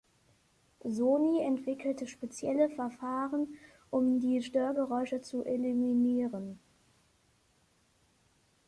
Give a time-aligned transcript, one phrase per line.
[0.83, 3.49] Sony entwickelte spezielle Verfahren,
[3.91, 6.57] um die Störgeräusche zu eliminieren.